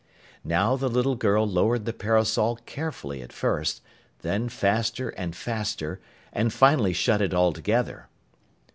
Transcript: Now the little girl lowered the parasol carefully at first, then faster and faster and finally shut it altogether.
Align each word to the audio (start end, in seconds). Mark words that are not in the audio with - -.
Now 0.43 0.75
the 0.77 0.89
little 0.89 1.13
girl 1.13 1.45
lowered 1.47 1.85
the 1.85 1.93
parasol 1.93 2.55
carefully 2.65 3.21
at 3.21 3.31
first, 3.31 3.83
then 4.23 4.49
faster 4.49 5.09
and 5.09 5.35
faster 5.35 5.99
and 6.33 6.51
finally 6.51 6.91
shut 6.93 7.21
it 7.21 7.35
altogether. 7.35 8.07